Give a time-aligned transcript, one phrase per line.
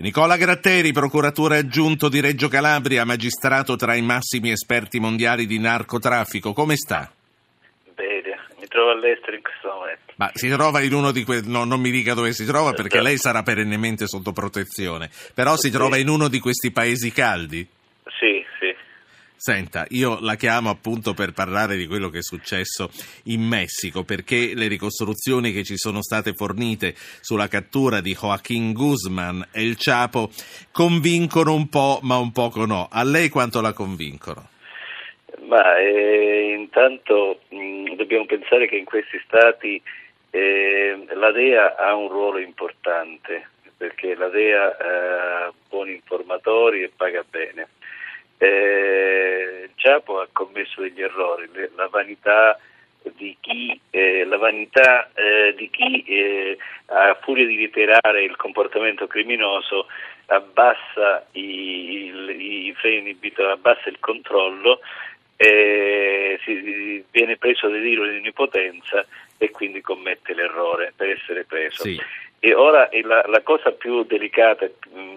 [0.00, 6.54] Nicola Gratteri, procuratore aggiunto di Reggio Calabria, magistrato tra i massimi esperti mondiali di narcotraffico,
[6.54, 7.12] come sta?
[7.94, 10.12] Bene, mi trovo all'estero in questo momento.
[10.16, 11.42] Ma si trova in uno di quei...
[11.44, 15.70] No, non mi dica dove si trova perché lei sarà perennemente sotto protezione, però si
[15.70, 17.68] trova in uno di questi paesi caldi?
[18.06, 18.39] Sì, sì.
[19.42, 22.90] Senta, io la chiamo appunto per parlare di quello che è successo
[23.32, 29.48] in Messico, perché le ricostruzioni che ci sono state fornite sulla cattura di Joaquín Guzman
[29.50, 30.28] e il Chapo
[30.70, 32.86] convincono un po', ma un poco no.
[32.92, 34.46] A lei quanto la convincono?
[35.48, 39.80] Ma eh, intanto mh, dobbiamo pensare che in questi stati
[40.32, 46.92] eh, la DEA ha un ruolo importante, perché la DEA ha eh, buoni informatori e
[46.94, 47.68] paga bene
[48.40, 52.58] eh, Giapo ha commesso degli errori, la vanità
[53.16, 59.86] di chi, eh, vanità, eh, di chi eh, a furia di ritirare il comportamento criminoso
[60.26, 63.18] abbassa i, i, i freni
[63.50, 64.80] abbassa il controllo,
[65.36, 69.04] si, viene preso delirio di onnipotenza
[69.36, 71.82] e quindi commette l'errore per essere preso.
[71.82, 72.00] Sì.
[72.42, 74.66] E ora la, la, cosa più delicata,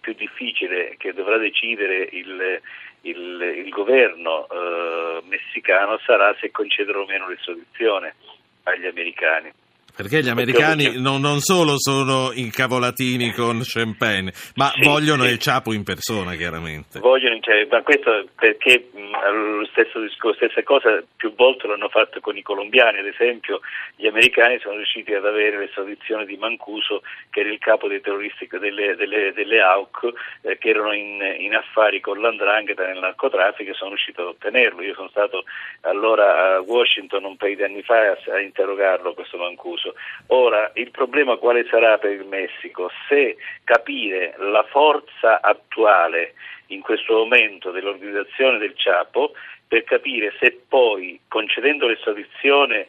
[0.00, 2.60] più difficile che dovrà decidere il,
[3.00, 8.14] il, il governo eh, messicano sarà se concederò o meno l'estradizione
[8.62, 9.52] agli americani.
[9.98, 15.30] Perché gli americani non, non, solo sono incavolatini con Champagne, ma sì, vogliono sì.
[15.30, 17.00] il Ciapo in persona, chiaramente.
[17.00, 22.36] Vogliono, cioè, ma questo perché mh, stesso discorso, stessa cosa più volte l'hanno fatto con
[22.36, 23.58] i colombiani, ad esempio
[23.96, 28.46] gli americani sono riusciti ad avere l'estradizione di Mancuso, che era il capo dei terroristi
[28.48, 30.12] delle, delle, delle AUC,
[30.42, 34.80] eh, che erano in, in, affari con l'andrangheta nel narcotraffico e sono riuscito ad ottenerlo.
[34.82, 35.42] Io sono stato
[35.80, 39.94] allora a Washington un paio di anni fa a, a interrogarlo questo Mancuso stesso.
[40.28, 42.90] Ora, il problema quale sarà per il Messico?
[43.08, 46.34] Se capire la forza attuale
[46.68, 49.32] in questo momento dell'organizzazione del Ciapo
[49.66, 52.86] per capire se poi concedendo l'estradizione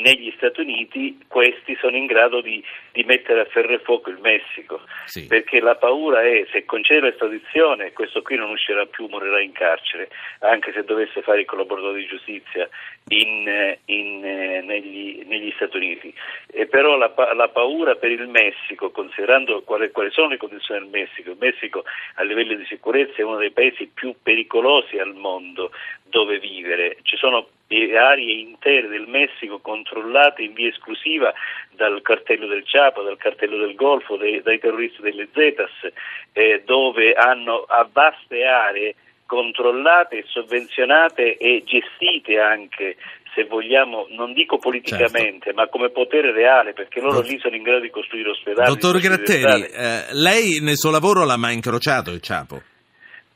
[0.00, 4.18] negli Stati Uniti questi sono in grado di, di, mettere a ferro e fuoco il
[4.18, 4.80] Messico.
[5.04, 5.26] Sì.
[5.26, 10.08] perché la paura è se concede l'estradizione questo qui non uscirà più, morirà in carcere
[10.40, 12.68] anche se dovesse fare il collaboratore di giustizia
[13.08, 16.14] in, in, negli, negli, Stati Uniti.
[16.50, 20.88] E però la, la, paura per il Messico considerando quali, quali sono le condizioni del
[20.88, 21.84] Messico il Messico
[22.14, 25.70] a livello di sicurezza è uno dei paesi più pericolosi al mondo
[26.02, 26.96] dove vivere.
[27.02, 27.48] Ci sono
[27.96, 31.32] aree intere del Messico controllate in via esclusiva
[31.70, 35.70] dal cartello del Ciapo, dal cartello del Golfo, dei, dai terroristi delle Zetas,
[36.32, 38.94] eh, dove hanno a vaste aree
[39.26, 42.96] controllate, sovvenzionate e gestite anche
[43.34, 45.60] se vogliamo, non dico politicamente, certo.
[45.60, 48.68] ma come potere reale, perché loro lì sono in grado di costruire ospedali.
[48.68, 52.62] Dottor Gratteri, eh, lei nel suo lavoro l'ha mai incrociato il Ciapo?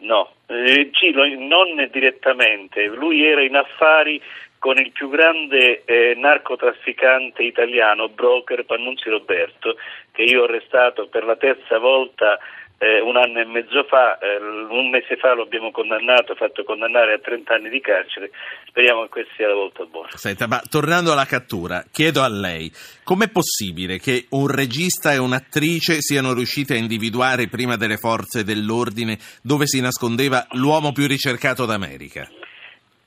[0.01, 4.23] No, eh, Cilo non direttamente, lui era in affari
[4.59, 9.77] con il più grande eh, narcotrafficante italiano, broker Pannunzi Roberto,
[10.13, 12.39] che io ho arrestato per la terza volta
[12.79, 17.15] eh, un anno e mezzo fa, eh, un mese fa lo abbiamo condannato, fatto condannare
[17.15, 18.31] a 30 anni di carcere,
[18.67, 20.09] speriamo che questa sia la volta buona.
[20.13, 22.71] Senta, ma tornando alla cattura, chiedo a lei,
[23.03, 29.19] com'è possibile che un regista e un'attrice siano riusciti a individuare prima delle forze dell'ordine
[29.43, 32.29] dove si nascondeva l'uomo più ricercato d'America?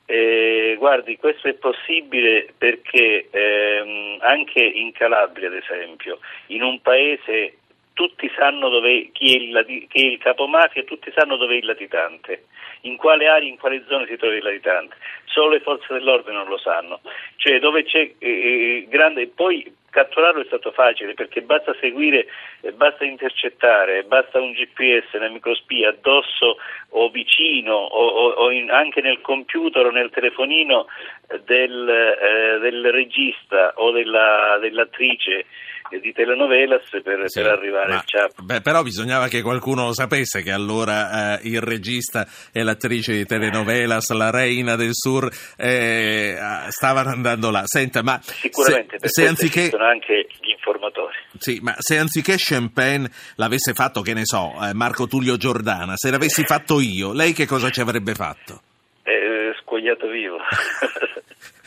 [0.04, 6.18] Eh, guardi, questo è possibile perché ehm, anche in Calabria, ad esempio,
[6.48, 7.60] in un paese
[7.92, 11.66] tutti sanno dove, chi, è il, chi è il capomafia, tutti sanno dove è il
[11.66, 12.44] latitante,
[12.82, 14.96] in quale area, in quale zona si trova il latitante.
[15.24, 17.00] Solo le forze dell'ordine non lo sanno.
[17.36, 19.28] Cioè eh, eh grande.
[19.28, 22.26] Poi catturarlo è stato facile perché basta seguire,
[22.62, 26.56] eh, basta intercettare, basta un GPS, una microspia addosso
[26.90, 30.86] o vicino o, o, o in, anche nel computer o nel telefonino
[31.44, 35.44] del, eh, del regista o della, dell'attrice
[36.00, 38.42] di telenovelas per, sì, per arrivare al Ciapo.
[38.42, 43.24] Beh, però bisognava che qualcuno lo sapesse che allora eh, il regista e l'attrice di
[43.24, 46.36] telenovelas, la reina del sur, eh,
[46.68, 47.62] stavano andando là.
[47.64, 49.68] Senta, ma Sicuramente, se, se anziché...
[49.68, 51.16] sono anche gli informatori.
[51.38, 56.10] Sì, ma se anziché Champagne l'avesse fatto, che ne so, eh, Marco Tullio Giordana, se
[56.10, 58.62] l'avessi fatto io, lei che cosa ci avrebbe fatto?
[59.02, 60.38] Eh, scogliato vivo.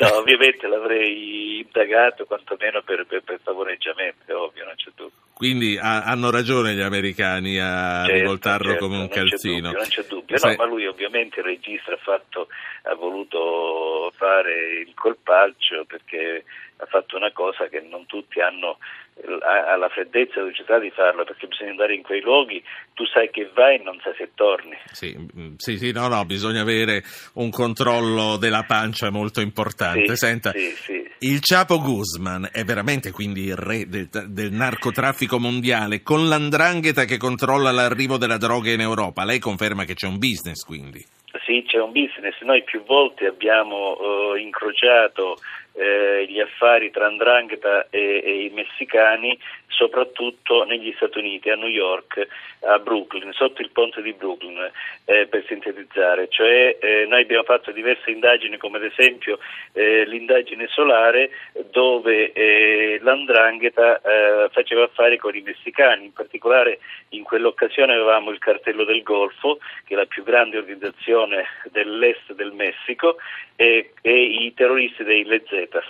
[0.00, 5.29] no, ovviamente l'avrei indagato quantomeno per, per, per favoreggiamento, ovvio, non c'è dubbio.
[5.40, 9.54] Quindi ha, hanno ragione gli americani a certo, rivoltarlo certo, come un non calzino.
[9.54, 12.48] C'è dubbio, non c'è dubbio, no, ma lui ovviamente il regista ha, fatto,
[12.82, 16.44] ha voluto fare il colpaccio perché
[16.76, 18.76] ha fatto una cosa che non tutti hanno
[19.24, 22.62] la freddezza e velocità di farlo perché bisogna andare in quei luoghi,
[22.92, 24.76] tu sai che vai e non sai se torni.
[24.92, 27.02] Sì, mm, sì, sì no, no, bisogna avere
[27.34, 30.06] un controllo della pancia molto importante.
[30.08, 31.09] Sì, Senta, sì, sì.
[31.22, 37.18] Il Chapo Guzman è veramente quindi il re del, del narcotraffico mondiale con l'andrangheta che
[37.18, 39.24] controlla l'arrivo della droga in Europa.
[39.24, 41.04] Lei conferma che c'è un business quindi?
[41.44, 42.40] Sì, c'è un business.
[42.40, 45.36] Noi più volte abbiamo uh, incrociato
[45.72, 49.38] eh, gli affari tra Andrangheta e, e, i messicani,
[49.68, 52.26] soprattutto negli Stati Uniti, a New York,
[52.60, 54.70] a Brooklyn, sotto il ponte di Brooklyn,
[55.06, 56.28] eh, per sintetizzare.
[56.28, 59.38] Cioè, eh, noi abbiamo fatto diverse indagini, come ad esempio
[59.72, 61.30] eh, l'indagine solare,
[61.70, 66.80] dove eh, l'Andrangheta eh, faceva affari con i messicani, in particolare
[67.10, 72.52] in quell'occasione avevamo il cartello del Golfo, che è la più grande organizzazione dell'est del
[72.52, 73.16] Messico,
[73.56, 75.24] e, e i terroristi dei
[75.60, 75.84] Lezetas,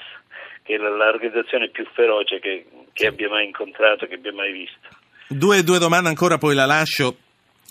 [0.62, 4.88] che è l'organizzazione più feroce che, che abbia mai incontrato, che abbia mai visto.
[5.28, 7.16] Due, due domande ancora, poi la lascio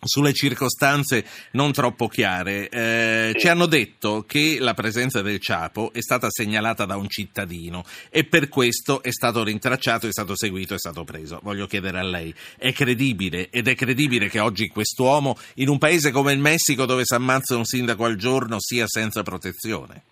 [0.02, 2.70] sulle circostanze non troppo chiare.
[2.70, 3.40] Eh, sì.
[3.40, 8.24] Ci hanno detto che la presenza del Ciapo è stata segnalata da un cittadino e
[8.24, 11.40] per questo è stato rintracciato, è stato seguito, è stato preso.
[11.44, 16.12] Voglio chiedere a lei, è credibile ed è credibile che oggi quest'uomo in un paese
[16.12, 20.04] come il Messico dove si ammazza un sindaco al giorno sia senza protezione?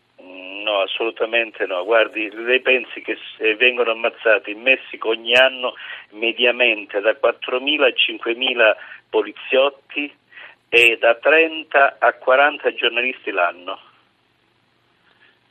[0.97, 1.85] Assolutamente no.
[1.85, 3.15] Guardi, lei pensi che
[3.55, 5.75] vengono ammazzati in Messico ogni anno
[6.13, 8.75] mediamente da 4.000 a 5.000
[9.07, 10.11] poliziotti
[10.69, 13.79] e da 30 a 40 giornalisti l'anno.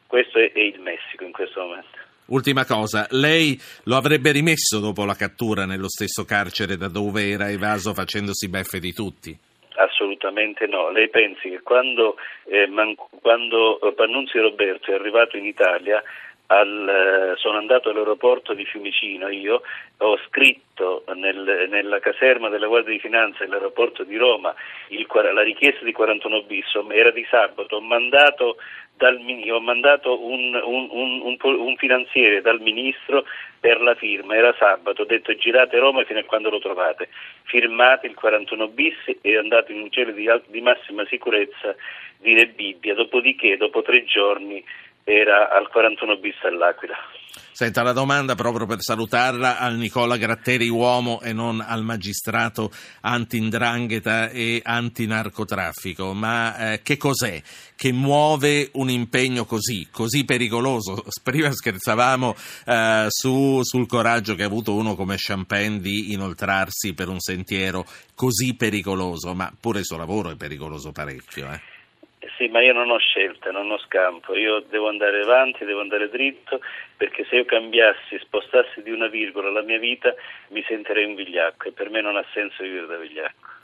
[0.09, 1.99] Questo è il Messico in questo momento.
[2.27, 7.49] Ultima cosa, lei lo avrebbe rimesso dopo la cattura nello stesso carcere da dove era
[7.51, 9.39] evaso facendosi beffe di tutti?
[9.77, 10.91] Assolutamente no.
[10.91, 16.03] Lei pensi che quando, eh, man- quando Pannunzio Roberto è arrivato in Italia
[16.47, 19.63] al, eh, sono andato all'aeroporto di Fiumicino, io
[19.99, 24.55] ho scritto nel, nella caserma della Guardia di Finanza dell'aeroporto di Roma
[24.89, 28.57] il, la richiesta di 41 bis, era di sabato, ho mandato,
[28.97, 29.19] dal,
[29.51, 33.25] ho mandato un, un, un, un, finanziere dal ministro
[33.59, 37.09] per la firma, era sabato, ho detto girate Roma fino a quando lo trovate,
[37.45, 41.75] firmate il 41 bis e andate in un cielo di, di massima sicurezza
[42.19, 44.65] di Rebibbia, dopodiché dopo tre giorni
[45.09, 46.97] era al 41 bis all'Aquila.
[47.53, 52.71] Senta la domanda proprio per salutarla al Nicola Gratteri uomo e non al magistrato
[53.03, 57.41] anti-indrangheta e anti-narcotraffico, ma eh, che cos'è
[57.77, 61.05] che muove un impegno così, così pericoloso?
[61.23, 62.35] Prima scherzavamo
[62.67, 67.87] eh, su, sul coraggio che ha avuto uno come Champagne di inoltrarsi per un sentiero
[68.15, 71.51] così pericoloso, ma pure il suo lavoro è pericoloso parecchio.
[71.51, 71.76] Eh?
[72.37, 76.11] Sì, ma io non ho scelta, non ho scampo, io devo andare avanti, devo andare
[76.11, 76.61] dritto,
[76.97, 80.15] perché se io cambiassi, spostassi di una virgola la mia vita,
[80.49, 83.56] mi sentirei un vigliacco e per me non ha senso vivere da vigliacco.